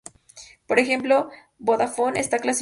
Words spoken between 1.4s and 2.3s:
Vodafone